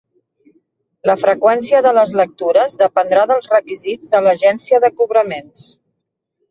La 1.09 1.15
freqüència 1.23 1.83
de 1.87 1.91
les 1.99 2.13
lectures 2.21 2.75
dependrà 2.81 3.29
dels 3.33 3.49
requisits 3.55 4.13
de 4.17 4.27
l'agència 4.29 4.83
de 4.87 4.95
cobraments. 5.03 5.71